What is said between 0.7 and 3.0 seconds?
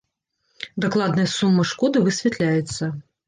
Дакладная сума шкоды высвятляецца.